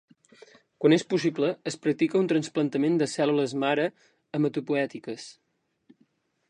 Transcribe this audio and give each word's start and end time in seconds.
Quan 0.83 0.95
és 0.95 1.03
possible, 1.11 1.49
es 1.71 1.77
practica 1.83 2.17
un 2.21 2.31
trasplantament 2.31 2.97
de 3.03 3.09
cèl·lules 3.13 3.55
mare 3.67 3.87
hematopoètiques. 4.39 5.29